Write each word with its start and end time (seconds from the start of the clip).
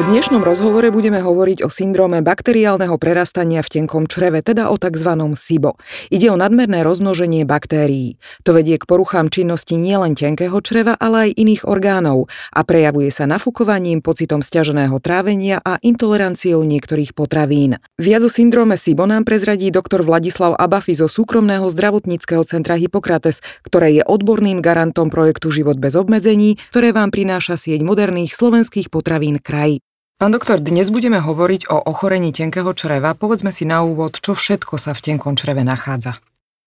V 0.00 0.08
dnešnom 0.08 0.40
rozhovore 0.40 0.88
budeme 0.88 1.20
hovoriť 1.20 1.60
o 1.60 1.68
syndróme 1.68 2.24
bakteriálneho 2.24 2.96
prerastania 2.96 3.60
v 3.60 3.68
tenkom 3.68 4.08
čreve, 4.08 4.40
teda 4.40 4.72
o 4.72 4.80
tzv. 4.80 5.12
SIBO. 5.36 5.76
Ide 6.08 6.32
o 6.32 6.40
nadmerné 6.40 6.80
rozmnoženie 6.80 7.44
baktérií. 7.44 8.16
To 8.48 8.56
vedie 8.56 8.80
k 8.80 8.88
poruchám 8.88 9.28
činnosti 9.28 9.76
nielen 9.76 10.16
tenkého 10.16 10.56
čreva, 10.64 10.96
ale 10.96 11.28
aj 11.28 11.44
iných 11.44 11.62
orgánov 11.68 12.32
a 12.48 12.64
prejavuje 12.64 13.12
sa 13.12 13.28
nafúkovaním, 13.28 14.00
pocitom 14.00 14.40
stiaženého 14.40 14.96
trávenia 15.04 15.60
a 15.60 15.76
intoleranciou 15.84 16.64
niektorých 16.64 17.12
potravín. 17.12 17.76
Viac 18.00 18.24
o 18.24 18.32
syndróme 18.32 18.80
SIBO 18.80 19.04
nám 19.04 19.28
prezradí 19.28 19.68
doktor 19.68 20.00
Vladislav 20.00 20.56
Abafi 20.56 20.96
zo 20.96 21.12
súkromného 21.12 21.68
zdravotníckého 21.68 22.40
centra 22.48 22.80
Hippokrates, 22.80 23.44
ktoré 23.68 24.00
je 24.00 24.02
odborným 24.08 24.64
garantom 24.64 25.12
projektu 25.12 25.52
Život 25.52 25.76
bez 25.76 25.92
obmedzení, 25.92 26.56
ktoré 26.72 26.96
vám 26.96 27.12
prináša 27.12 27.60
sieť 27.60 27.84
moderných 27.84 28.32
slovenských 28.32 28.88
potravín 28.88 29.36
kraj. 29.44 29.84
Pán 30.20 30.36
doktor, 30.36 30.60
dnes 30.60 30.92
budeme 30.92 31.16
hovoriť 31.16 31.72
o 31.72 31.80
ochorení 31.80 32.28
tenkého 32.28 32.76
čreva. 32.76 33.16
Povedzme 33.16 33.56
si 33.56 33.64
na 33.64 33.80
úvod, 33.80 34.20
čo 34.20 34.36
všetko 34.36 34.76
sa 34.76 34.92
v 34.92 35.00
tenkom 35.00 35.32
čreve 35.32 35.64
nachádza. 35.64 36.20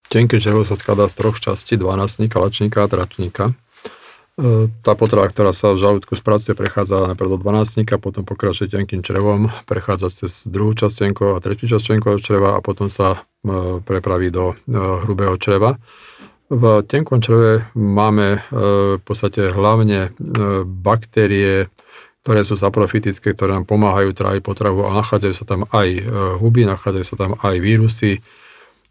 Tenké 0.10 0.42
črevo 0.42 0.66
sa 0.66 0.74
skladá 0.74 1.06
z 1.06 1.22
troch 1.22 1.38
častí, 1.38 1.78
dvanáctnika, 1.78 2.42
lačníka 2.42 2.82
a 2.82 2.90
tračníka. 2.90 3.54
E, 3.54 4.74
tá 4.82 4.98
potrava, 4.98 5.30
ktorá 5.30 5.54
sa 5.54 5.70
v 5.70 5.86
žalúdku 5.86 6.18
spracuje, 6.18 6.58
prechádza 6.58 7.14
najprv 7.14 7.30
do 7.30 7.38
dvanáctnika, 7.46 8.02
potom 8.02 8.26
pokračuje 8.26 8.74
tenkým 8.74 9.06
črevom, 9.06 9.54
prechádza 9.70 10.10
cez 10.26 10.50
druhú 10.50 10.74
časť 10.74 11.06
tenko 11.06 11.38
a 11.38 11.44
tretiu 11.46 11.70
časť 11.70 11.94
tenkového 11.94 12.18
čreva 12.26 12.58
a 12.58 12.60
potom 12.66 12.90
sa 12.90 13.22
e, 13.46 13.78
prepraví 13.86 14.34
do 14.34 14.58
e, 14.58 14.74
hrubého 15.06 15.38
čreva. 15.38 15.78
V 16.50 16.82
tenkom 16.90 17.22
čreve 17.22 17.70
máme 17.78 18.42
v 18.50 19.02
podstate 19.02 19.50
hlavne 19.50 20.14
baktérie, 20.66 21.70
ktoré 22.24 22.48
sú 22.48 22.56
saprofitické, 22.56 23.36
ktoré 23.36 23.60
nám 23.60 23.68
pomáhajú 23.68 24.16
tráviť 24.16 24.42
potravu 24.48 24.88
a 24.88 24.96
nachádzajú 25.04 25.34
sa 25.36 25.44
tam 25.44 25.68
aj 25.68 25.88
e, 25.92 26.02
huby, 26.40 26.64
nachádzajú 26.64 27.06
sa 27.06 27.16
tam 27.20 27.32
aj 27.36 27.56
vírusy. 27.60 28.24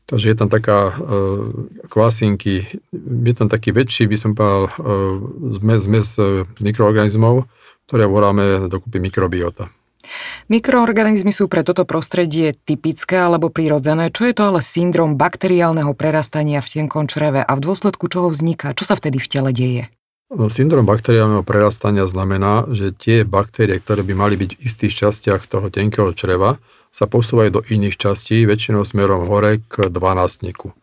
Takže 0.05 0.27
je 0.29 0.37
tam 0.37 0.53
taká 0.53 0.93
e, 0.93 1.17
kvasinky, 1.89 2.69
je 2.93 3.35
tam 3.35 3.49
taký 3.49 3.73
väčší, 3.73 4.05
by 4.05 4.17
som 4.21 4.37
povedal, 4.37 4.69
e, 4.69 4.73
zmes, 5.65 5.81
zmes 5.89 6.07
mikroorganizmov, 6.61 7.49
ktoré 7.89 8.05
voláme 8.05 8.69
dokupy 8.69 9.01
mikrobiota. 9.01 9.73
Mikroorganizmy 10.53 11.33
sú 11.33 11.49
pre 11.49 11.65
toto 11.65 11.89
prostredie 11.89 12.53
typické 12.53 13.17
alebo 13.17 13.49
prirodzené. 13.49 14.13
Čo 14.13 14.29
je 14.29 14.35
to 14.37 14.43
ale 14.45 14.61
syndrom 14.61 15.17
bakteriálneho 15.17 15.97
prerastania 15.97 16.61
v 16.61 16.69
tenkom 16.69 17.09
čreve 17.09 17.41
a 17.41 17.53
v 17.57 17.65
dôsledku 17.65 18.13
čoho 18.13 18.29
vzniká? 18.29 18.77
Čo 18.77 18.93
sa 18.93 18.95
vtedy 18.99 19.17
v 19.17 19.31
tele 19.31 19.51
deje? 19.57 19.85
Syndrom 20.33 20.89
bakteriálneho 20.89 21.45
prerastania 21.45 22.09
znamená, 22.09 22.65
že 22.73 22.97
tie 22.97 23.29
baktérie, 23.29 23.77
ktoré 23.77 24.01
by 24.01 24.15
mali 24.17 24.35
byť 24.41 24.51
v 24.57 24.63
istých 24.65 24.95
častiach 25.05 25.45
toho 25.45 25.69
tenkého 25.69 26.09
čreva, 26.17 26.57
sa 26.89 27.05
posúvajú 27.05 27.61
do 27.61 27.63
iných 27.65 28.01
častí, 28.01 28.49
väčšinou 28.49 28.85
smerom 28.85 29.29
hore 29.29 29.61
k 29.69 29.93
dvanáctniku. 29.93 30.73
E, 30.73 30.75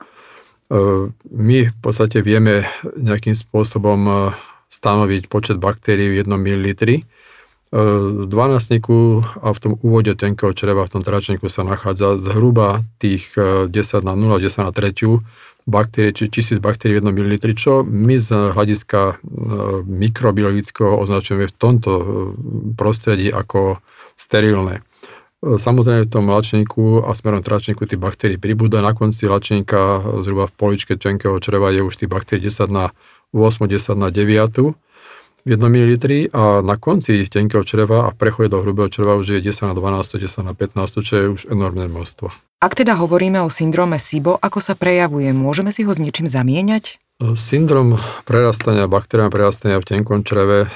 my 1.33 1.57
v 1.69 1.77
podstate 1.81 2.21
vieme 2.21 2.65
nejakým 2.93 3.33
spôsobom 3.33 3.99
e, 4.05 4.13
stanoviť 4.69 5.25
počet 5.29 5.57
baktérií 5.57 6.13
v 6.13 6.25
1 6.25 6.29
ml. 6.29 6.67
V 7.69 8.25
dvanáctniku 8.25 9.21
a 9.45 9.53
v 9.53 9.59
tom 9.61 9.73
úvode 9.85 10.09
tenkého 10.17 10.57
čreva, 10.57 10.89
v 10.89 10.93
tom 10.97 11.03
tračníku 11.05 11.53
sa 11.53 11.61
nachádza 11.61 12.17
zhruba 12.17 12.81
tých 12.97 13.37
10 13.37 13.69
e, 13.69 13.97
na 14.01 14.17
0, 14.17 14.41
10 14.41 14.65
na 14.65 14.73
3 14.73 14.89
baktérie, 15.69 16.11
či 16.11 16.27
tisíc 16.27 16.57
baktérií 16.57 16.97
v 16.97 17.07
1 17.07 17.13
ml, 17.13 17.33
čo 17.53 17.85
my 17.85 18.17
z 18.17 18.57
hľadiska 18.57 19.01
e, 19.05 19.13
mikrobiologického 19.85 20.97
označujeme 20.97 21.45
v 21.45 21.55
tomto 21.55 21.91
e, 21.93 22.03
prostredí 22.73 23.29
ako 23.29 23.77
sterilné. 24.17 24.81
E, 25.45 25.61
samozrejme 25.61 26.09
v 26.09 26.11
tom 26.11 26.25
lačníku 26.27 27.05
a 27.05 27.13
smerom 27.13 27.45
tračníku 27.45 27.85
tých 27.85 28.01
baktérií 28.01 28.41
pribúda. 28.41 28.81
Na 28.81 28.97
konci 28.97 29.29
lačníka 29.29 30.01
zhruba 30.25 30.49
v 30.49 30.57
poličke 30.57 30.97
tenkého 30.97 31.37
čreva 31.37 31.69
je 31.69 31.85
už 31.85 31.93
tých 31.95 32.09
baktérií 32.09 32.49
10 32.49 32.73
na 32.73 32.89
8, 33.31 33.69
10 33.69 33.93
na 33.93 34.09
9 34.09 34.88
v 35.45 35.55
1 35.55 35.71
ml 35.71 35.93
a 36.35 36.59
na 36.59 36.75
konci 36.75 37.25
tenkého 37.27 37.63
čreva 37.63 38.07
a 38.07 38.15
prechode 38.15 38.51
do 38.51 38.59
hrubého 38.59 38.91
čreva 38.91 39.15
už 39.15 39.39
je 39.39 39.51
10 39.51 39.71
na 39.71 39.75
12, 39.75 40.19
10 40.19 40.43
na 40.43 40.53
15, 40.53 41.05
čo 41.05 41.13
je 41.15 41.25
už 41.29 41.41
enormné 41.47 41.87
množstvo. 41.87 42.31
Ak 42.59 42.75
teda 42.75 42.99
hovoríme 42.99 43.39
o 43.39 43.47
syndróme 43.47 43.95
SIBO, 43.95 44.35
ako 44.35 44.59
sa 44.59 44.75
prejavuje? 44.75 45.31
Môžeme 45.31 45.71
si 45.71 45.87
ho 45.87 45.91
s 45.95 46.03
niečím 46.03 46.27
zamieňať? 46.27 46.99
Syndrom 47.19 47.99
prerastania, 48.23 48.87
bakteriálne 48.87 49.27
prerastania 49.27 49.83
v 49.83 49.91
tenkom 49.91 50.23
čreve 50.23 50.63
e, 50.63 50.69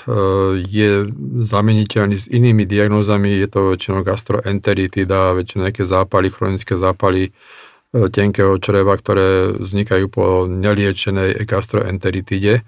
je 0.60 1.08
zameniteľný 1.40 2.20
s 2.20 2.28
inými 2.28 2.68
diagnózami. 2.68 3.32
Je 3.32 3.48
to 3.48 3.72
väčšinou 3.72 4.04
gastroenteritida, 4.04 5.40
väčšinou 5.40 5.72
nejaké 5.72 5.88
zápaly, 5.88 6.28
chronické 6.28 6.76
zápaly 6.76 7.32
e, 7.32 7.32
tenkého 8.12 8.60
čreva, 8.60 9.00
ktoré 9.00 9.56
vznikajú 9.56 10.12
po 10.12 10.44
neliečenej 10.44 11.48
gastroenteritide. 11.48 12.68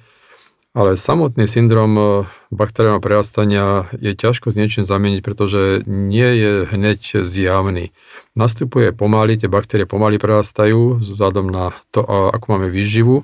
Ale 0.75 0.99
samotný 0.99 1.47
syndrom 1.47 1.95
e, 1.95 2.03
bakteriálneho 2.51 2.99
prerastania 2.99 3.87
je 3.95 4.11
ťažko 4.11 4.51
s 4.51 4.59
niečím 4.59 4.83
zameniť, 4.83 5.23
pretože 5.23 5.87
nie 5.87 6.29
je 6.35 6.53
hneď 6.67 7.23
zjavný. 7.23 7.95
Nastupuje 8.35 8.91
pomaly, 8.91 9.39
tie 9.39 9.47
baktérie 9.47 9.87
pomaly 9.87 10.19
prerastajú 10.19 10.99
vzhľadom 10.99 11.47
na 11.47 11.71
to, 11.95 12.03
ako 12.03 12.45
máme 12.51 12.67
výživu 12.67 13.23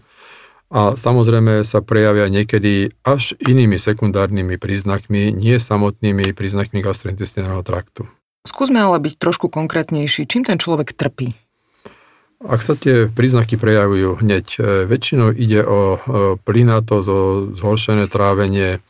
a 0.72 0.96
samozrejme 0.96 1.68
sa 1.68 1.84
prejavia 1.84 2.32
niekedy 2.32 2.96
až 3.04 3.36
inými 3.44 3.76
sekundárnymi 3.76 4.56
príznakmi, 4.56 5.36
nie 5.36 5.60
samotnými 5.60 6.32
príznakmi 6.32 6.80
gastrointestinálneho 6.80 7.68
traktu. 7.68 8.08
Skúsme 8.48 8.80
ale 8.80 9.04
byť 9.04 9.20
trošku 9.20 9.52
konkrétnejší. 9.52 10.26
Čím 10.26 10.48
ten 10.48 10.58
človek 10.58 10.96
trpí? 10.96 11.36
Ak 12.42 12.66
sa 12.66 12.74
tie 12.74 13.06
príznaky 13.06 13.54
prejavujú 13.54 14.18
hneď, 14.18 14.46
e, 14.58 14.62
väčšinou 14.90 15.30
ide 15.30 15.62
o 15.62 15.80
e, 15.94 15.98
plynatosť, 16.42 17.08
o 17.08 17.22
zhoršené 17.54 18.10
trávenie, 18.10 18.82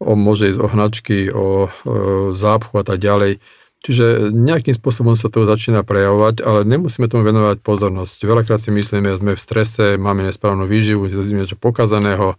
o 0.00 0.16
môže 0.16 0.48
ísť 0.48 0.60
o 0.64 0.68
hnačky, 0.72 1.18
o 1.28 1.68
e, 1.68 1.70
zápchu 2.32 2.80
a 2.80 2.84
tak 2.84 2.96
ďalej. 3.04 3.36
Čiže 3.84 4.32
nejakým 4.32 4.72
spôsobom 4.72 5.12
sa 5.12 5.28
to 5.28 5.44
začína 5.44 5.84
prejavovať, 5.84 6.40
ale 6.40 6.64
nemusíme 6.64 7.04
tomu 7.04 7.24
venovať 7.28 7.60
pozornosť. 7.60 8.24
Veľakrát 8.24 8.60
si 8.60 8.72
myslíme, 8.72 9.12
že 9.12 9.20
sme 9.20 9.32
v 9.36 9.44
strese, 9.44 9.84
máme 10.00 10.24
nesprávnu 10.24 10.64
výživu, 10.64 11.08
niečo 11.08 11.56
pokazaného, 11.60 12.36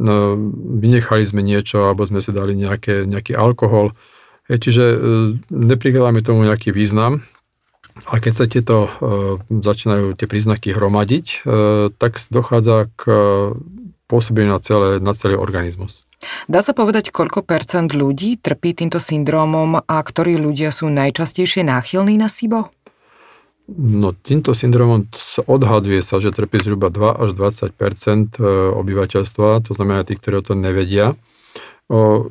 no, 0.00 0.14
vynechali 0.80 1.24
sme 1.24 1.44
niečo, 1.44 1.84
alebo 1.84 2.08
sme 2.08 2.24
si 2.24 2.32
dali 2.32 2.56
nejaké, 2.56 3.04
nejaký 3.04 3.36
alkohol. 3.36 3.92
Čiže 4.48 4.96
neprikladáme 5.52 6.24
tomu 6.24 6.48
nejaký 6.48 6.72
význam, 6.72 7.28
a 8.08 8.16
keď 8.22 8.32
sa 8.32 8.44
tieto 8.48 8.86
e, 8.86 8.90
začínajú 9.50 10.16
tie 10.16 10.26
príznaky 10.30 10.72
hromadiť, 10.72 11.26
e, 11.26 11.38
tak 11.92 12.16
dochádza 12.32 12.88
k 12.96 13.02
e, 13.08 13.16
pôsobeniu 14.08 14.56
na, 14.56 14.60
celé, 14.62 15.02
na 15.02 15.12
celý 15.12 15.36
organizmus. 15.36 16.08
Dá 16.48 16.60
sa 16.60 16.76
povedať, 16.76 17.12
koľko 17.12 17.44
percent 17.44 17.88
ľudí 17.92 18.36
trpí 18.36 18.76
týmto 18.76 19.00
syndrómom 19.00 19.80
a 19.80 19.96
ktorí 20.00 20.36
ľudia 20.36 20.68
sú 20.68 20.92
najčastejšie 20.92 21.64
náchylní 21.64 22.20
na 22.20 22.28
SIBO? 22.28 22.68
No, 23.70 24.10
týmto 24.12 24.52
syndromom 24.52 25.06
odhaduje 25.46 26.02
sa, 26.02 26.18
že 26.18 26.34
trpí 26.34 26.58
zhruba 26.58 26.90
2 26.90 27.22
až 27.22 27.30
20% 27.38 28.42
obyvateľstva, 28.74 29.62
to 29.62 29.72
znamená 29.78 30.02
tí, 30.02 30.18
ktorí 30.18 30.42
o 30.42 30.44
to 30.44 30.58
nevedia. 30.58 31.14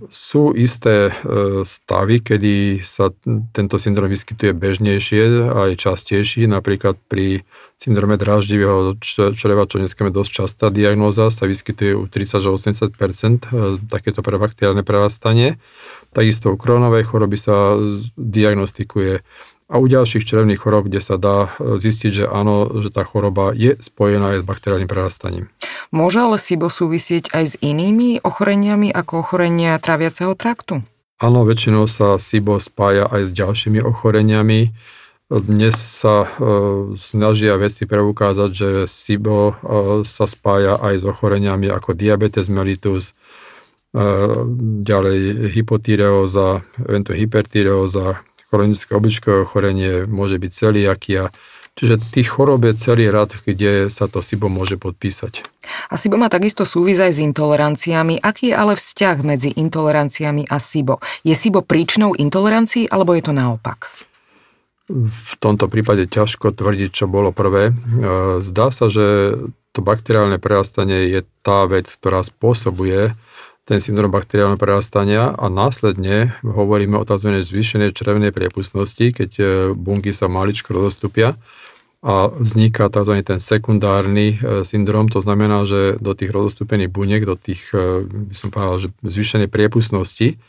Sú 0.07 0.55
isté 0.55 1.11
e, 1.11 1.13
stavy, 1.67 2.23
kedy 2.23 2.79
sa 2.79 3.11
tento 3.51 3.75
syndrom 3.75 4.07
vyskytuje 4.07 4.55
bežnejšie 4.55 5.51
a 5.51 5.67
je 5.67 5.75
častejší, 5.75 6.47
napríklad 6.47 6.95
pri 7.11 7.43
syndrome 7.75 8.15
dráždivého 8.15 8.95
čreva, 9.35 9.67
čo 9.67 9.83
dneska 9.83 10.07
je 10.07 10.15
dosť 10.15 10.31
častá 10.31 10.65
diagnóza, 10.71 11.27
sa 11.27 11.43
vyskytuje 11.43 11.91
u 11.91 12.07
30-80 12.07 12.87
e, 12.87 13.39
takéto 13.91 14.23
prebakteriálne 14.23 14.87
prerastanie. 14.87 15.59
Takisto 16.15 16.55
u 16.55 16.57
krónovej 16.57 17.11
choroby 17.11 17.35
sa 17.35 17.75
diagnostikuje 18.15 19.27
a 19.69 19.77
u 19.77 19.85
ďalších 19.85 20.25
črevných 20.25 20.57
chorob, 20.57 20.89
kde 20.89 20.97
sa 20.97 21.21
dá 21.21 21.53
e, 21.55 21.77
zistiť, 21.77 22.11
že 22.11 22.25
áno, 22.25 22.81
že 22.81 22.89
tá 22.89 23.05
choroba 23.05 23.53
je 23.53 23.77
spojená 23.77 24.35
aj 24.35 24.37
s 24.41 24.45
bakteriálnym 24.49 24.89
prerastaním. 24.89 25.45
Môže 25.93 26.25
ale 26.25 26.41
SIBO 26.41 26.73
súvisieť 26.73 27.29
aj 27.37 27.43
s 27.45 27.55
inými 27.61 28.25
ochoreniami 28.25 28.89
ako 28.89 29.21
ochorenia 29.21 29.77
traviaceho 29.77 30.33
traktu? 30.33 30.81
Áno, 31.21 31.45
väčšinou 31.45 31.85
sa 31.85 32.17
SIBO 32.17 32.57
spája 32.57 33.05
aj 33.05 33.29
s 33.29 33.31
ďalšími 33.35 33.79
ochoreniami. 33.85 34.73
Dnes 35.29 35.77
sa 35.77 36.25
e, 36.25 36.27
snažia 36.97 37.53
veci 37.61 37.85
preukázať, 37.85 38.49
že 38.49 38.69
SIBO 38.89 39.37
e, 39.37 39.53
sa 40.01 40.25
spája 40.25 40.81
aj 40.81 40.95
s 40.97 41.05
ochoreniami 41.05 41.69
ako 41.69 41.93
diabetes 41.93 42.49
mellitus, 42.49 43.13
e, 43.93 44.01
ďalej 44.81 45.53
hypotyreóza, 45.53 46.65
eventuálne 46.81 47.21
hypertyreóza, 47.21 48.25
chronické 48.49 48.97
obličkové 48.97 49.45
ochorenie, 49.45 50.09
môže 50.09 50.41
byť 50.41 50.51
celiakia. 50.51 51.29
Čiže 51.79 52.03
tých 52.03 52.27
chorób 52.27 52.67
je 52.67 52.75
celý 52.75 53.07
rad, 53.07 53.31
kde 53.31 53.87
sa 53.87 54.11
to 54.11 54.19
SIBO 54.19 54.51
môže 54.51 54.75
podpísať. 54.75 55.47
A 55.87 55.95
SIBO 55.95 56.19
má 56.19 56.27
takisto 56.27 56.67
súvis 56.67 56.99
aj 56.99 57.15
s 57.15 57.23
intoleranciami. 57.23 58.19
Aký 58.19 58.51
je 58.51 58.55
ale 58.57 58.75
vzťah 58.75 59.23
medzi 59.23 59.55
intoleranciami 59.55 60.43
a 60.51 60.59
SIBO? 60.59 60.99
Je 61.23 61.31
SIBO 61.31 61.63
príčnou 61.63 62.19
intolerancií, 62.19 62.83
alebo 62.91 63.15
je 63.15 63.23
to 63.23 63.31
naopak? 63.31 63.87
V 64.91 65.33
tomto 65.39 65.71
prípade 65.71 66.09
ťažko 66.09 66.51
tvrdiť, 66.51 66.89
čo 66.91 67.05
bolo 67.07 67.31
prvé. 67.31 67.71
E, 67.71 67.73
zdá 68.43 68.75
sa, 68.75 68.91
že 68.91 69.37
to 69.71 69.79
bakteriálne 69.79 70.41
prerastanie 70.41 71.07
je 71.13 71.21
tá 71.45 71.63
vec, 71.69 71.87
ktorá 71.87 72.25
spôsobuje 72.25 73.13
ten 73.69 73.77
syndrom 73.77 74.09
bakteriálneho 74.09 74.57
prerastania 74.57 75.29
a 75.29 75.45
následne 75.45 76.33
hovoríme 76.41 76.97
o 76.97 77.05
tzv. 77.05 77.37
zvýšenej 77.45 77.93
črevnej 77.93 78.33
priepustnosti, 78.33 79.13
keď 79.13 79.31
e, 79.37 79.43
bunky 79.77 80.09
sa 80.09 80.25
maličko 80.25 80.73
rozostupia 80.73 81.37
a 82.01 82.33
vzniká 82.33 82.89
tzv. 82.89 83.21
ten 83.21 83.37
sekundárny 83.37 84.41
e, 84.41 84.65
syndrom, 84.65 85.05
to 85.05 85.21
znamená, 85.21 85.69
že 85.69 86.01
do 86.01 86.17
tých 86.17 86.33
rozostupených 86.33 86.89
buniek, 86.89 87.21
do 87.29 87.37
tých, 87.37 87.69
e, 87.69 88.09
by 88.09 88.33
som 88.33 88.49
povedal, 88.49 88.77
že 88.81 88.89
zvýšenej 89.05 89.53
priepustnosti 89.53 90.41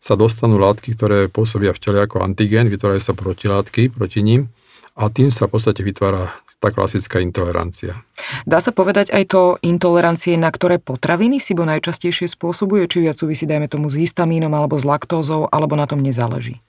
sa 0.00 0.16
dostanú 0.16 0.56
látky, 0.56 0.96
ktoré 0.96 1.28
pôsobia 1.28 1.76
v 1.76 1.82
tele 1.84 1.98
ako 2.00 2.24
antigen, 2.24 2.72
vytvárajú 2.72 3.04
sa 3.04 3.12
protilátky 3.12 3.92
proti 3.92 4.24
ním 4.24 4.48
a 4.96 5.12
tým 5.12 5.28
sa 5.28 5.44
v 5.44 5.60
podstate 5.60 5.84
vytvára 5.84 6.32
tá 6.62 6.70
klasická 6.70 7.18
intolerancia. 7.18 7.98
Dá 8.46 8.62
sa 8.62 8.70
povedať 8.70 9.10
aj 9.10 9.24
to 9.34 9.42
intolerancie, 9.66 10.38
na 10.38 10.54
ktoré 10.54 10.78
potraviny 10.78 11.42
SIBO 11.42 11.66
najčastejšie 11.66 12.30
spôsobuje, 12.30 12.86
či 12.86 13.02
viac 13.02 13.18
súvisí, 13.18 13.50
dajme 13.50 13.66
tomu, 13.66 13.90
s 13.90 13.98
histamínom 13.98 14.54
alebo 14.54 14.78
s 14.78 14.86
laktózou, 14.86 15.50
alebo 15.50 15.74
na 15.74 15.90
tom 15.90 15.98
nezáleží? 15.98 16.62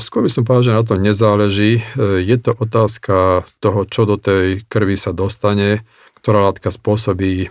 Skôr 0.00 0.24
by 0.24 0.30
som 0.32 0.48
povedal, 0.48 0.64
že 0.64 0.78
na 0.80 0.84
to 0.88 0.96
nezáleží. 0.96 1.84
Je 2.00 2.36
to 2.40 2.56
otázka 2.56 3.44
toho, 3.60 3.84
čo 3.84 4.08
do 4.08 4.16
tej 4.16 4.64
krvi 4.72 4.96
sa 4.96 5.12
dostane, 5.12 5.84
ktorá 6.22 6.46
látka 6.46 6.70
spôsobí 6.70 7.32
e, 7.44 7.48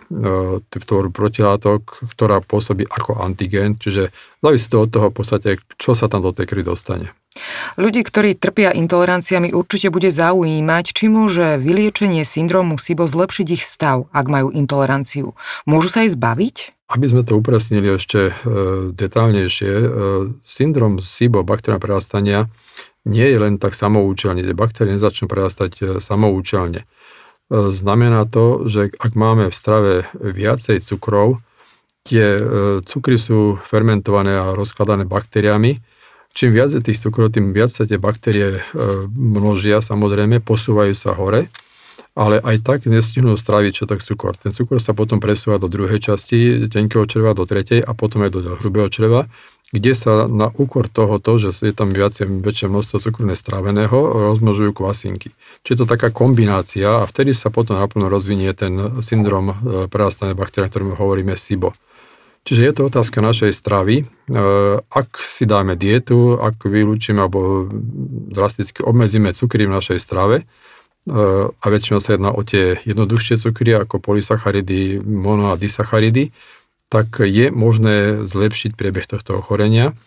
tvorbu 0.63 1.11
protilátok, 1.11 2.07
ktorá 2.15 2.39
pôsobí 2.39 2.87
ako 2.87 3.19
antigen, 3.19 3.75
čiže 3.75 4.15
závisí 4.39 4.71
to 4.71 4.87
od 4.87 4.89
toho 4.89 5.07
v 5.11 5.15
podstate, 5.19 5.49
čo 5.75 5.91
sa 5.91 6.07
tam 6.07 6.23
do 6.23 6.31
tej 6.31 6.47
krvi 6.47 6.63
dostane. 6.63 7.11
Ľudí, 7.79 8.03
ktorí 8.03 8.35
trpia 8.35 8.75
intoleranciami, 8.75 9.55
určite 9.55 9.87
bude 9.87 10.11
zaujímať, 10.11 10.85
či 10.91 11.07
môže 11.07 11.59
vyliečenie 11.59 12.27
syndromu 12.27 12.75
SIBO 12.75 13.07
zlepšiť 13.07 13.47
ich 13.55 13.63
stav, 13.63 14.07
ak 14.11 14.25
majú 14.27 14.51
intoleranciu. 14.51 15.35
Môžu 15.63 15.87
sa 15.91 16.03
aj 16.03 16.15
zbaviť? 16.15 16.55
Aby 16.91 17.05
sme 17.07 17.23
to 17.23 17.39
upresnili 17.39 17.95
ešte 17.95 18.31
e, 18.31 18.33
detálnejšie, 18.91 19.71
e, 19.71 19.85
syndrom 20.43 20.99
SIBO, 20.99 21.47
bakteriálne 21.47 21.79
prerastania, 21.79 22.51
nie 23.07 23.25
je 23.25 23.37
len 23.39 23.55
tak 23.57 23.73
samoučelne, 23.73 24.43
tie 24.43 24.53
baktérie 24.53 24.99
nezačnú 24.99 25.31
prerastať 25.31 25.71
e, 25.79 25.83
samoučelne. 26.03 26.83
E, 27.51 27.71
znamená 27.75 28.23
to, 28.23 28.63
že 28.71 28.95
ak 28.95 29.11
máme 29.19 29.51
v 29.51 29.55
strave 29.55 29.93
viacej 30.15 30.79
cukrov, 30.79 31.43
tie 32.07 32.39
e, 32.39 32.43
cukry 32.87 33.19
sú 33.19 33.59
fermentované 33.59 34.39
a 34.39 34.55
rozkladané 34.55 35.03
baktériami, 35.03 35.83
čím 36.31 36.55
viac 36.55 36.71
je 36.71 36.79
tých 36.79 37.03
cukrov, 37.03 37.35
tým 37.35 37.51
viac 37.51 37.75
sa 37.75 37.83
tie 37.83 37.99
baktérie 37.99 38.55
e, 38.55 38.59
množia, 39.11 39.83
samozrejme, 39.83 40.39
posúvajú 40.39 40.95
sa 40.95 41.11
hore 41.11 41.51
ale 42.11 42.43
aj 42.43 42.63
tak 42.63 42.79
nestihnú 42.87 43.39
straviť 43.39 43.71
čo 43.71 43.85
tak 43.87 44.03
cukor. 44.03 44.35
Ten 44.35 44.51
cukor 44.51 44.83
sa 44.83 44.91
potom 44.91 45.23
presúva 45.23 45.55
do 45.61 45.71
druhej 45.71 46.03
časti 46.03 46.67
tenkého 46.67 47.07
čreva, 47.07 47.31
do 47.31 47.47
tretej 47.47 47.79
a 47.79 47.91
potom 47.95 48.27
aj 48.27 48.31
do 48.35 48.39
hrubého 48.59 48.91
čreva, 48.91 49.31
kde 49.71 49.95
sa 49.95 50.27
na 50.27 50.51
úkor 50.51 50.91
tohoto, 50.91 51.39
že 51.39 51.55
je 51.55 51.71
tam 51.71 51.95
viacej, 51.95 52.43
väčšie 52.43 52.67
množstvo 52.67 52.99
cukru 52.99 53.23
nestráveného, 53.23 53.95
rozmnožujú 54.35 54.75
kvasinky. 54.75 55.31
Čiže 55.63 55.71
je 55.71 55.79
to 55.79 55.87
taká 55.87 56.11
kombinácia 56.11 56.99
a 56.99 57.07
vtedy 57.07 57.31
sa 57.31 57.47
potom 57.47 57.79
naplno 57.79 58.11
rozvinie 58.11 58.51
ten 58.51 58.99
syndrom 58.99 59.55
e, 59.55 59.55
prerastania 59.87 60.35
baktérie, 60.35 60.67
ktorým 60.67 60.99
hovoríme 60.99 61.39
SIBO. 61.39 61.71
Čiže 62.43 62.61
je 62.67 62.73
to 62.75 62.81
otázka 62.91 63.23
našej 63.23 63.55
stravy. 63.55 64.03
E, 64.03 64.05
ak 64.83 65.09
si 65.23 65.47
dáme 65.47 65.79
dietu, 65.79 66.35
ak 66.35 66.67
vylúčime 66.67 67.23
alebo 67.23 67.71
drasticky 68.27 68.83
obmedzíme 68.83 69.31
cukry 69.31 69.71
v 69.71 69.75
našej 69.79 70.03
strave, 70.03 70.43
a 71.09 71.65
väčšinou 71.65 71.97
sa 71.97 72.13
jedná 72.13 72.29
o 72.29 72.45
tie 72.45 72.77
jednoduchšie 72.85 73.41
cukry 73.41 73.73
ako 73.73 73.97
polysacharidy, 73.97 75.01
mono 75.01 75.49
a 75.49 75.57
disacharidy, 75.57 76.29
tak 76.91 77.23
je 77.23 77.49
možné 77.49 78.27
zlepšiť 78.27 78.77
priebeh 78.77 79.07
tohto 79.09 79.41
ochorenia, 79.41 79.97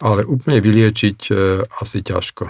ale 0.00 0.24
úplne 0.24 0.62
vyliečiť 0.62 1.18
e, 1.28 1.32
asi 1.66 1.98
ťažko. 2.00 2.48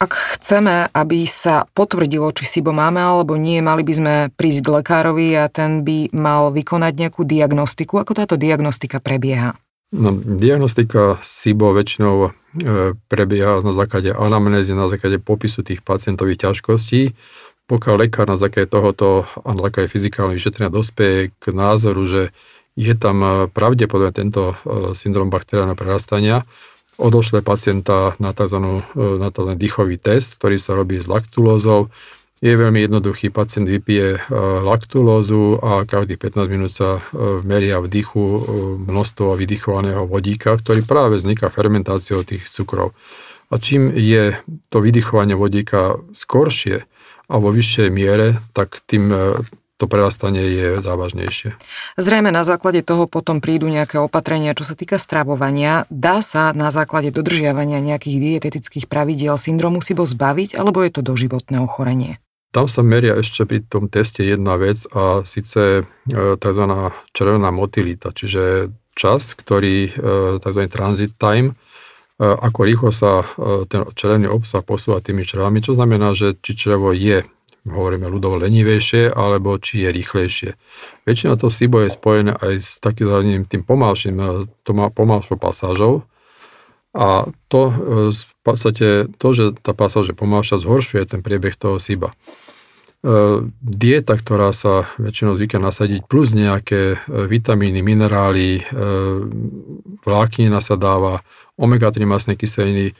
Ak 0.00 0.16
chceme, 0.16 0.88
aby 0.96 1.28
sa 1.28 1.68
potvrdilo, 1.76 2.32
či 2.32 2.48
SIBO 2.48 2.72
máme 2.72 3.04
alebo 3.04 3.36
nie, 3.36 3.60
mali 3.60 3.84
by 3.84 3.92
sme 3.92 4.14
prísť 4.32 4.60
k 4.64 4.72
lekárovi 4.80 5.36
a 5.36 5.52
ten 5.52 5.84
by 5.84 6.08
mal 6.16 6.48
vykonať 6.48 6.92
nejakú 6.96 7.28
diagnostiku. 7.28 8.00
Ako 8.00 8.16
táto 8.16 8.40
diagnostika 8.40 8.96
prebieha? 8.96 9.60
No, 9.90 10.14
diagnostika 10.14 11.18
SIBO 11.18 11.74
väčšinou 11.74 12.16
e, 12.22 12.28
prebieha 13.10 13.58
na 13.58 13.74
základe 13.74 14.14
anamnézy, 14.14 14.70
na 14.70 14.86
základe 14.86 15.18
popisu 15.18 15.66
tých 15.66 15.82
pacientových 15.82 16.46
ťažkostí. 16.46 17.18
Pokiaľ 17.66 17.94
lekár 18.06 18.30
na 18.30 18.38
základe 18.38 18.70
tohoto 18.70 19.26
a 19.42 19.50
na 19.50 19.66
základe 19.66 19.90
fyzikálneho 19.90 20.38
vyšetrenia 20.38 20.70
dospeje 20.70 21.34
k 21.42 21.44
názoru, 21.50 22.06
že 22.06 22.22
je 22.78 22.94
tam 22.94 23.18
e, 23.18 23.30
pravdepodobne 23.50 24.14
tento 24.14 24.54
e, 24.54 24.94
syndrom 24.94 25.26
bakteriálneho 25.26 25.74
prerastania, 25.74 26.46
odošle 26.94 27.42
pacienta 27.42 28.14
na 28.22 28.30
tzv. 28.30 28.86
Na 28.94 29.34
tzv. 29.34 29.50
dýchový 29.58 29.98
test, 29.98 30.38
ktorý 30.38 30.54
sa 30.62 30.78
robí 30.78 31.02
s 31.02 31.10
laktulózou, 31.10 31.90
je 32.40 32.56
veľmi 32.56 32.88
jednoduchý, 32.88 33.28
pacient 33.28 33.68
vypije 33.68 34.16
e, 34.16 34.20
laktulózu 34.64 35.60
a 35.60 35.84
každých 35.84 36.16
15 36.16 36.48
minút 36.48 36.72
sa 36.72 36.96
e, 36.96 37.00
meria 37.44 37.84
v 37.84 37.92
dýchu 37.92 38.16
e, 38.20 38.40
množstvo 38.88 39.36
vydychovaného 39.36 40.08
vodíka, 40.08 40.56
ktorý 40.56 40.80
práve 40.80 41.20
vzniká 41.20 41.52
fermentáciou 41.52 42.24
tých 42.24 42.48
cukrov. 42.48 42.96
A 43.52 43.60
čím 43.60 43.92
je 43.92 44.40
to 44.72 44.80
vydychovanie 44.80 45.36
vodíka 45.36 46.00
skoršie 46.16 46.88
a 47.28 47.34
vo 47.36 47.52
vyššej 47.52 47.88
miere, 47.92 48.40
tak 48.56 48.80
tým 48.88 49.12
to 49.80 49.88
prerastanie 49.88 50.44
je 50.44 50.68
závažnejšie. 50.84 51.56
Zrejme 51.96 52.28
na 52.28 52.44
základe 52.44 52.84
toho 52.84 53.08
potom 53.08 53.40
prídu 53.40 53.66
nejaké 53.66 53.96
opatrenia, 53.96 54.52
čo 54.52 54.68
sa 54.68 54.76
týka 54.76 55.00
stravovania. 55.00 55.88
Dá 55.88 56.20
sa 56.20 56.52
na 56.52 56.68
základe 56.68 57.10
dodržiavania 57.10 57.80
nejakých 57.80 58.16
dietetických 58.20 58.86
pravidiel 58.86 59.40
syndromu 59.40 59.80
SIBO 59.80 60.04
zbaviť, 60.04 60.54
alebo 60.60 60.84
je 60.84 60.92
to 60.92 61.00
doživotné 61.00 61.58
ochorenie? 61.64 62.20
Tam 62.50 62.66
sa 62.66 62.82
meria 62.82 63.14
ešte 63.14 63.46
pri 63.46 63.62
tom 63.62 63.86
teste 63.86 64.26
jedna 64.26 64.58
vec 64.58 64.82
a 64.90 65.22
síce 65.22 65.82
e, 65.82 65.82
tzv. 66.34 66.64
červená 67.14 67.54
motilita, 67.54 68.10
čiže 68.10 68.74
čas, 68.98 69.38
ktorý, 69.38 69.86
e, 69.86 69.90
tzv. 70.42 70.62
transit 70.66 71.14
time, 71.14 71.54
e, 71.54 72.26
ako 72.26 72.60
rýchlo 72.66 72.90
sa 72.90 73.22
ten 73.70 73.86
červený 73.94 74.26
obsah 74.26 74.66
posúva 74.66 74.98
tými 74.98 75.22
črevami, 75.22 75.62
čo 75.62 75.78
znamená, 75.78 76.10
že 76.10 76.34
či 76.42 76.58
črevo 76.58 76.90
je, 76.90 77.22
hovoríme 77.70 78.10
ľudovo 78.10 78.42
lenivejšie, 78.42 79.14
alebo 79.14 79.54
či 79.62 79.86
je 79.86 79.90
rýchlejšie. 79.94 80.50
Väčšina 81.06 81.38
toho 81.38 81.54
SIBO 81.54 81.86
je 81.86 81.94
spojené 81.94 82.34
aj 82.34 82.54
s 82.58 82.70
takým 82.82 83.46
tým 83.46 83.62
pomalším, 83.62 84.18
pomalšou 84.66 85.38
pasážou, 85.38 86.02
a 86.90 87.30
to 87.46 87.60
v 88.10 88.32
podstate, 88.42 89.06
to, 89.14 89.28
že 89.30 89.44
tá 89.62 89.70
pasáž 89.70 90.10
je 90.10 90.16
pomalšia, 90.18 90.58
zhoršuje 90.58 91.06
ten 91.06 91.22
priebeh 91.22 91.54
toho 91.54 91.78
SIBA. 91.78 92.10
E, 93.00 93.12
dieta, 93.64 94.12
ktorá 94.12 94.52
sa 94.52 94.84
väčšinou 95.00 95.32
zvykne 95.32 95.64
nasadiť, 95.64 96.04
plus 96.04 96.36
nejaké 96.36 96.94
e, 96.94 96.96
vitamíny, 97.08 97.80
minerály, 97.80 98.64
vláknina 100.04 100.60
sa 100.60 100.76
dáva, 100.76 101.24
omega-3 101.60 102.04
masné 102.04 102.32
kyseliny, 102.36 102.96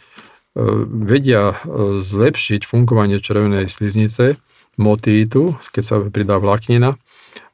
vedia 1.07 1.55
zlepšiť 2.03 2.67
fungovanie 2.67 3.23
červenej 3.23 3.71
sliznice, 3.71 4.35
motilitu, 4.81 5.55
keď 5.71 5.83
sa 5.85 5.97
pridá 6.03 6.41
vláknina 6.43 6.99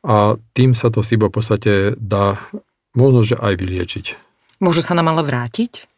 a 0.06 0.38
tým 0.54 0.72
sa 0.72 0.88
to 0.88 1.02
SIBO 1.02 1.28
v 1.28 1.34
podstate 1.34 1.72
dá 1.98 2.38
možno, 2.94 3.26
že 3.26 3.36
aj 3.36 3.54
vyliečiť. 3.58 4.06
Môže 4.62 4.80
sa 4.80 4.96
nám 4.96 5.12
ale 5.12 5.26
vrátiť? 5.26 5.95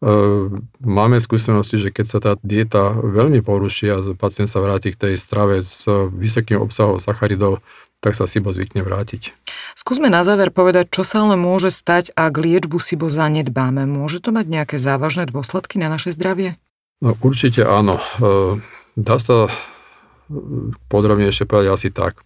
Ehm, 0.00 0.64
máme 0.80 1.20
skúsenosti, 1.20 1.76
že 1.76 1.92
keď 1.92 2.06
sa 2.08 2.18
tá 2.24 2.32
dieta 2.40 2.96
veľmi 2.96 3.44
poruší 3.44 3.86
a 3.92 3.96
pacient 4.16 4.48
sa 4.48 4.64
vráti 4.64 4.96
k 4.96 5.00
tej 5.00 5.14
strave 5.20 5.60
s 5.60 5.84
vysokým 6.16 6.56
obsahom 6.56 6.96
sacharidov, 6.96 7.60
tak 8.00 8.16
sa 8.16 8.24
SIBO 8.24 8.48
zvykne 8.48 8.80
vrátiť. 8.80 9.36
Skúsme 9.76 10.08
na 10.08 10.24
záver 10.24 10.48
povedať, 10.48 10.88
čo 10.88 11.04
sa 11.04 11.20
ale 11.28 11.36
môže 11.36 11.68
stať, 11.68 12.16
ak 12.16 12.32
liečbu 12.32 12.80
SIBO 12.80 13.12
zanedbáme. 13.12 13.84
Môže 13.84 14.24
to 14.24 14.32
mať 14.32 14.48
nejaké 14.48 14.76
závažné 14.80 15.28
dôsledky 15.28 15.76
na 15.76 15.92
naše 15.92 16.16
zdravie? 16.16 16.56
No, 17.04 17.12
určite 17.20 17.68
áno. 17.68 18.00
Ehm, 18.24 18.64
dá 18.96 19.20
sa 19.20 19.52
podrobnejšie 20.88 21.44
povedať 21.44 21.70
asi 21.76 21.88
tak. 21.92 22.24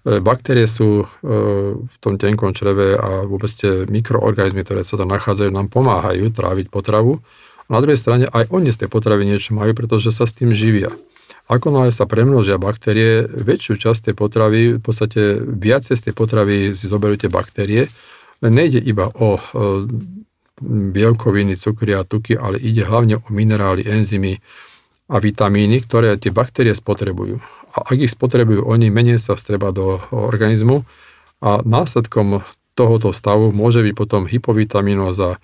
E, 0.00 0.20
baktérie 0.24 0.64
sú 0.64 1.04
e, 1.04 1.06
v 1.80 1.96
tom 2.00 2.16
tenkom 2.16 2.56
čreve 2.56 2.96
a 2.96 3.28
vôbec 3.28 3.52
tie 3.52 3.84
mikroorganizmy, 3.84 4.64
ktoré 4.64 4.80
sa 4.84 4.96
tam 4.96 5.12
nachádzajú, 5.12 5.52
nám 5.52 5.68
pomáhajú 5.68 6.32
tráviť 6.32 6.72
potravu 6.72 7.20
Na 7.70 7.78
druhej 7.78 8.00
strane 8.00 8.24
aj 8.26 8.48
oni 8.50 8.72
z 8.72 8.86
tej 8.86 8.90
potravy 8.90 9.28
niečo 9.28 9.54
majú, 9.54 9.76
pretože 9.76 10.10
sa 10.10 10.24
s 10.24 10.34
tým 10.34 10.56
živia. 10.56 10.90
Ako 11.46 11.70
náhle 11.70 11.94
sa 11.94 12.06
premnožia 12.06 12.58
baktérie, 12.58 13.26
väčšiu 13.26 13.78
časť 13.78 14.10
tej 14.10 14.14
potravy, 14.18 14.62
v 14.78 14.82
podstate 14.82 15.38
viacej 15.38 15.94
z 15.98 16.02
tej 16.10 16.14
potravy 16.14 16.74
si 16.74 16.86
zoberú 16.90 17.14
tie 17.14 17.30
baktérie, 17.30 17.90
nejde 18.42 18.78
iba 18.82 19.10
o 19.14 19.38
bielkoviny, 20.60 21.56
cukry 21.56 21.94
a 21.96 22.02
tuky, 22.04 22.36
ale 22.36 22.60
ide 22.60 22.84
hlavne 22.84 23.22
o 23.22 23.28
minerály, 23.32 23.86
enzymy 23.86 24.38
a 25.10 25.18
vitamíny, 25.18 25.82
ktoré 25.82 26.14
tie 26.14 26.30
baktérie 26.30 26.70
spotrebujú. 26.70 27.42
A 27.74 27.78
ak 27.82 27.98
ich 27.98 28.14
spotrebujú 28.14 28.62
oni, 28.62 28.94
menej 28.94 29.18
sa 29.18 29.34
vstreba 29.34 29.74
do 29.74 29.98
organizmu 30.14 30.86
a 31.42 31.60
následkom 31.66 32.46
tohoto 32.78 33.10
stavu 33.10 33.50
môže 33.50 33.82
byť 33.82 33.94
potom 33.98 34.30
hypovitaminoza 34.30 35.42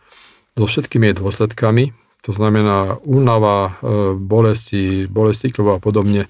so 0.57 0.65
všetkými 0.65 1.11
jej 1.11 1.19
dôsledkami, 1.19 1.91
to 2.23 2.31
znamená 2.31 2.99
únava, 3.07 3.79
e, 3.83 4.15
bolesti, 4.19 5.07
bolesti 5.07 5.51
a 5.51 5.79
podobne. 5.79 6.27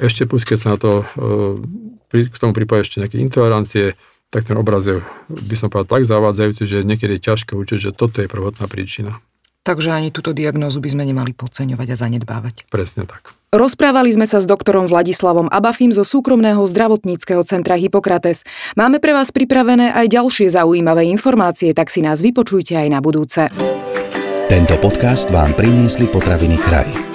Ešte 0.00 0.24
plus, 0.24 0.44
keď 0.44 0.58
sa 0.60 0.68
na 0.76 0.78
to, 0.80 1.04
e, 2.12 2.24
k 2.30 2.36
tomu 2.40 2.54
pripoja 2.54 2.86
ešte 2.86 3.02
nejaké 3.02 3.18
intolerancie, 3.18 3.98
tak 4.30 4.48
ten 4.48 4.56
obraz 4.56 4.86
je, 4.86 5.02
by 5.28 5.56
som 5.58 5.68
povedal, 5.68 6.00
tak 6.00 6.08
zavádzajúci, 6.08 6.64
že 6.64 6.86
niekedy 6.86 7.18
je 7.18 7.26
ťažké 7.28 7.52
učiť, 7.54 7.78
že 7.78 7.96
toto 7.96 8.22
je 8.22 8.30
prvotná 8.30 8.66
príčina. 8.70 9.20
Takže 9.64 9.96
ani 9.96 10.12
túto 10.12 10.36
diagnózu 10.36 10.84
by 10.84 10.92
sme 10.92 11.08
nemali 11.08 11.32
podceňovať 11.32 11.88
a 11.88 11.96
zanedbávať. 11.96 12.68
Presne 12.68 13.08
tak. 13.08 13.32
Rozprávali 13.48 14.12
sme 14.12 14.28
sa 14.28 14.42
s 14.42 14.50
doktorom 14.50 14.84
Vladislavom 14.84 15.48
Abafim 15.48 15.88
zo 15.88 16.04
súkromného 16.04 16.60
zdravotníckého 16.68 17.40
centra 17.48 17.80
Hippokrates. 17.80 18.44
Máme 18.76 19.00
pre 19.00 19.16
vás 19.16 19.32
pripravené 19.32 19.94
aj 19.96 20.10
ďalšie 20.10 20.52
zaujímavé 20.52 21.08
informácie, 21.08 21.72
tak 21.72 21.88
si 21.88 22.04
nás 22.04 22.20
vypočujte 22.20 22.76
aj 22.76 22.88
na 22.92 23.00
budúce. 23.00 23.48
Tento 24.52 24.76
podcast 24.76 25.32
vám 25.32 25.56
priniesli 25.56 26.04
potraviny 26.12 26.60
kraj. 26.60 27.13